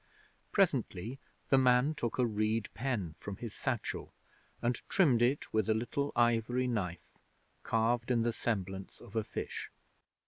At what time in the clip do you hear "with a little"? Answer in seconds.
5.53-6.11